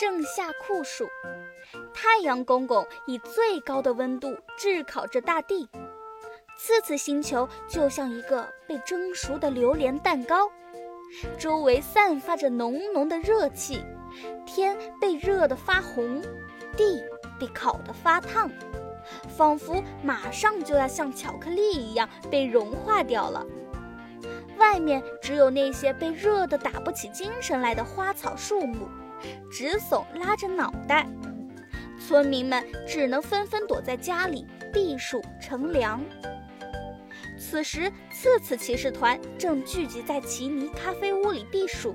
[0.00, 1.08] 盛夏酷暑，
[1.92, 5.68] 太阳公公以最高的温度炙烤着大地。
[6.56, 10.48] 次次星球就像一个被蒸熟的榴莲蛋糕，
[11.36, 13.84] 周围散发着浓浓的热气，
[14.46, 16.22] 天被热得发红，
[16.76, 17.02] 地
[17.36, 18.48] 被烤得发烫，
[19.36, 23.44] 仿佛马上就要像巧克力一样被融化掉了。
[24.58, 28.88] 外面只有那些被热得打不起精神来的花草树木，
[29.50, 31.06] 直耸拉着脑袋，
[31.98, 36.02] 村民们只能纷纷躲在家里避暑乘凉。
[37.38, 41.94] 此时，次次骑士团正聚集在奇尼咖啡屋里避暑。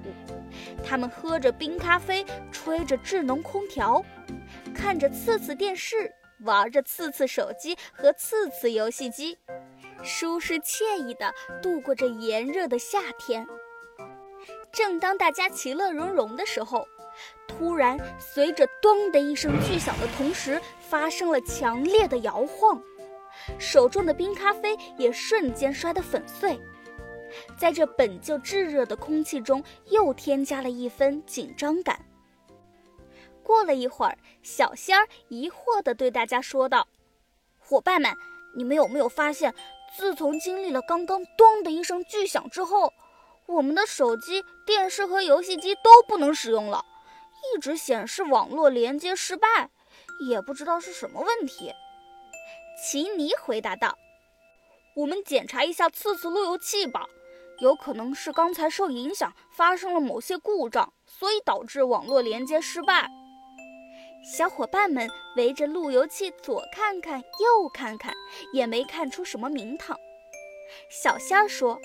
[0.83, 4.03] 他们喝着冰咖啡，吹着智能空调，
[4.73, 9.37] 看着次次电视，玩着次次手机和次次游戏机，
[10.01, 13.45] 舒适惬意地度过这炎热的夏天。
[14.71, 16.87] 正当大家其乐融融的时候，
[17.57, 22.81] 突然随着“咚”的一声巨响的同时，发生了强烈的摇晃。
[23.57, 26.59] 手中的冰咖啡也瞬间摔得粉碎，
[27.57, 31.99] 在这本就炙热的空气中，又添加了一分紧张感。
[33.43, 36.87] 过了一会儿，小仙儿疑惑地对大家说道
[37.59, 38.15] ：“伙伴们，
[38.55, 39.53] 你们有没有发现，
[39.97, 42.93] 自从经历了刚刚‘咚’的一声巨响之后，
[43.45, 46.85] 我们的手机、电视和游戏机都不能使用了，
[47.55, 49.69] 一直显示网络连接失败，
[50.29, 51.73] 也不知道是什么问题。”
[52.81, 53.97] 奇尼回答道
[54.95, 57.05] ：“我们检查一下次次路由器吧，
[57.59, 63.07] 有可能是刚才受影响，发生了某些故障，所以导致网络连接失败。”
[64.25, 68.13] 小伙伴们围着路由器左看看右看看，
[68.53, 69.97] 也没看出什么名堂。
[70.89, 71.77] 小仙说：“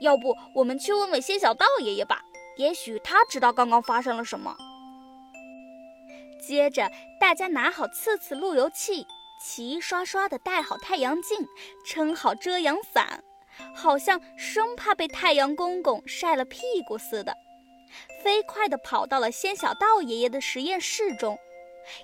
[0.00, 2.22] 要不我们去问问仙小道爷爷吧，
[2.56, 4.56] 也许他知道刚刚发生了什么。”
[6.46, 9.06] 接着，大家拿好次次路由器。
[9.40, 11.46] 齐刷刷地戴好太阳镜，
[11.84, 13.22] 撑好遮阳伞，
[13.74, 17.34] 好像生怕被太阳公公晒了屁股似的，
[18.22, 21.36] 飞快地跑到了仙小道爷爷的实验室中。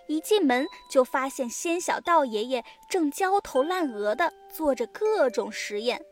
[0.06, 6.03] 一进门就发现仙小道爷爷正焦头烂额地做着各种实验。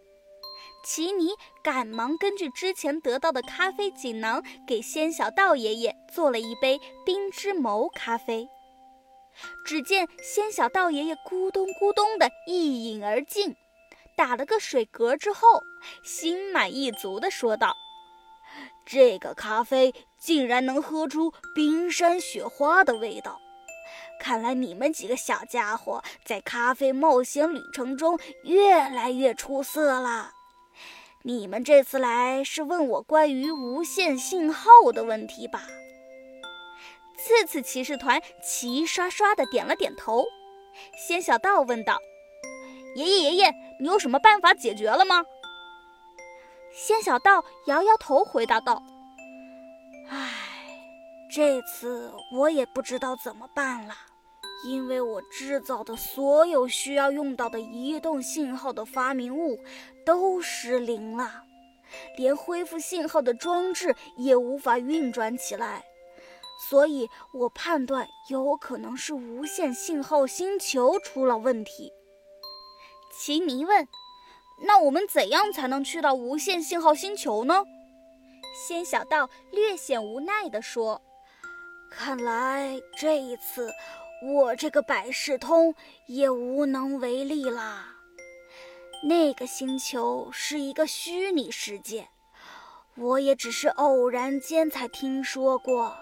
[0.82, 1.30] 奇尼
[1.62, 8.48] 赶忙根据之前得到的咖啡锦囊，给仙小道爷爷做了一杯冰之眸咖啡。
[9.64, 13.54] 只见仙小道爷爷咕咚咕咚的一饮而尽，
[14.16, 15.62] 打了个水嗝之后，
[16.02, 17.76] 心满意足地说道
[18.86, 23.38] ：“这个咖啡竟然能喝出冰山雪花的味道，
[24.18, 30.32] 看来你们几个小家伙在咖啡冒险旅程中越来越出色了。
[31.22, 35.62] 你们这次来是问我关于无线信号的问题吧？”
[37.18, 40.24] 次次骑士团齐刷刷的点了点头。
[40.96, 41.98] 仙小道问道
[42.94, 45.24] ：“爷爷爷爷，你有什么办法解决了吗？”
[46.72, 48.80] 仙小道摇摇头，回答道
[50.08, 50.30] ：“唉，
[51.28, 53.94] 这次我也不知道怎么办了，
[54.64, 59.58] 因为我制造的所有需要用到的移动信号的发明物
[60.04, 61.44] 都失灵了，
[62.16, 65.84] 连恢复信号的装置也无法运转起来。”
[66.68, 71.92] 所以我判断有可能是无线信号星球出了问题。
[73.16, 73.86] 奇尼问
[74.66, 77.62] ：“那我们怎样才能去到无线信号星球呢？”
[78.66, 81.00] 仙小道略显无奈地说
[81.92, 83.70] ：“看来这一次
[84.22, 85.74] 我这个百事通
[86.06, 87.94] 也无能为力啦。
[89.04, 92.08] 那个星球是一个虚拟世界，
[92.96, 95.96] 我也只是偶然间才听说过。”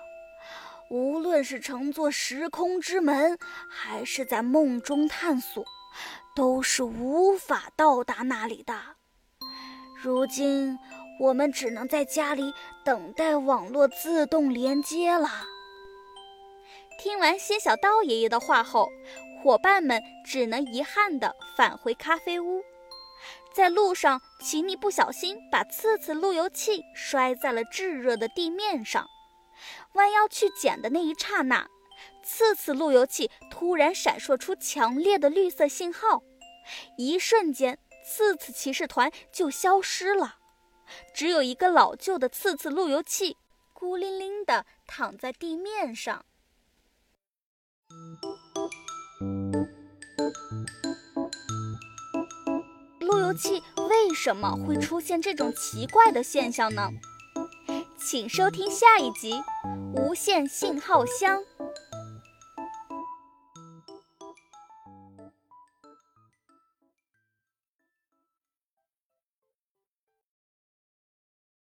[0.88, 3.36] 无论是乘坐时空之门，
[3.68, 5.64] 还是在梦中探索，
[6.36, 8.72] 都是无法到达那里的。
[10.00, 10.78] 如今，
[11.18, 12.54] 我们只能在家里
[12.84, 15.28] 等待网络自动连接了。
[16.98, 18.88] 听完仙小刀爷爷的话后，
[19.42, 22.62] 伙伴们只能遗憾地返回咖啡屋。
[23.52, 29.06] 在路上，奇尼不小心把刺刺路由器摔在了炙热的地面上。
[29.92, 31.66] 弯腰去捡的那一刹那，
[32.22, 36.22] 刺刺路由器突然闪烁出强烈的绿色信号，
[36.98, 40.36] 一瞬间，刺刺骑士团就消失了，
[41.14, 43.36] 只有一个老旧的刺刺路由器
[43.72, 46.24] 孤零零地躺在地面上。
[53.00, 56.90] 路由器为什么会出现这种奇怪的现象呢？
[57.98, 59.42] 请收听下一集。
[59.94, 61.42] 无线信号箱。